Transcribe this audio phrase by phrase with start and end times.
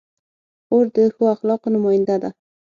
[0.65, 2.29] خور د ښو اخلاقو نماینده ده.